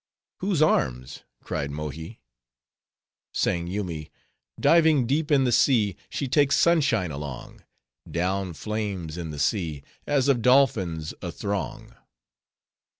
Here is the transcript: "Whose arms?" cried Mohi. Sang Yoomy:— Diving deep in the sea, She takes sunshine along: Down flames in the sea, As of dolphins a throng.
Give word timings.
"Whose 0.39 0.63
arms?" 0.63 1.21
cried 1.43 1.69
Mohi. 1.69 2.19
Sang 3.35 3.67
Yoomy:— 3.67 4.09
Diving 4.59 5.05
deep 5.05 5.29
in 5.29 5.43
the 5.43 5.51
sea, 5.51 5.95
She 6.09 6.27
takes 6.27 6.55
sunshine 6.57 7.11
along: 7.11 7.61
Down 8.09 8.53
flames 8.53 9.15
in 9.15 9.29
the 9.29 9.37
sea, 9.37 9.83
As 10.07 10.27
of 10.27 10.41
dolphins 10.41 11.13
a 11.21 11.31
throng. 11.31 11.93